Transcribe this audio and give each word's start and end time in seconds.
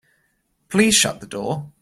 Please 0.67 0.95
shut 0.95 1.19
the 1.21 1.27
door. 1.27 1.71